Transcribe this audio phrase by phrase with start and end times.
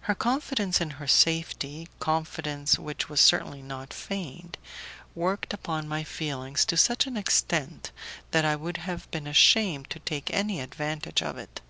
[0.00, 4.58] Her confidence in her safety, confidence which was certainly not feigned,
[5.14, 7.92] worked upon my feelings to such an extent
[8.32, 11.60] that I would have been ashamed to take any advantage of it.